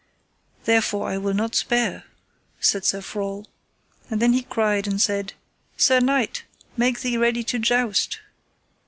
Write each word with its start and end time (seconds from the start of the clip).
Therefore 0.65 1.09
I 1.09 1.19
will 1.19 1.35
not 1.35 1.53
spare, 1.53 2.05
said 2.59 2.85
Sir 2.85 3.01
Frol. 3.01 3.47
And 4.09 4.19
then 4.19 4.33
he 4.33 4.41
cried 4.41 4.87
and 4.87 4.99
said: 4.99 5.33
Sir 5.77 5.99
knight, 5.99 6.43
make 6.75 7.01
thee 7.01 7.19
ready 7.19 7.43
to 7.43 7.59
joust. 7.59 8.17